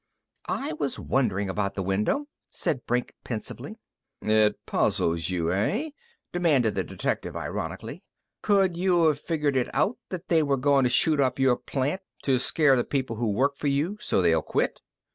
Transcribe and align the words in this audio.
"I 0.49 0.73
was 0.73 0.97
wondering 0.97 1.47
about 1.47 1.75
the 1.75 1.83
window," 1.83 2.25
said 2.49 2.87
Brink, 2.87 3.13
pensively. 3.23 3.77
"It 4.23 4.55
puzzles 4.65 5.29
you, 5.29 5.53
eh?" 5.53 5.91
demanded 6.33 6.73
the 6.73 6.83
detective 6.83 7.35
ironically. 7.35 8.01
"Could 8.41 8.75
you've 8.77 9.19
figured 9.19 9.55
it 9.55 9.67
out 9.75 9.99
that 10.09 10.27
they 10.27 10.41
were 10.41 10.57
goin' 10.57 10.85
to 10.85 10.89
shoot 10.89 11.19
up 11.21 11.37
your 11.37 11.55
plant 11.55 12.01
to 12.23 12.39
scare 12.39 12.75
the 12.75 12.83
people 12.83 13.17
who 13.17 13.29
work 13.31 13.57
for 13.57 13.67
you 13.67 13.99
so 14.01 14.23
they'll 14.23 14.41
quit? 14.41 14.81